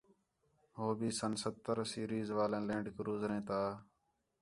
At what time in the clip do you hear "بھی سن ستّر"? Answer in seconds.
0.97-1.77